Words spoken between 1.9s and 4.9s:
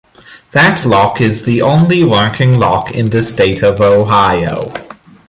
working lock in the state of Ohio.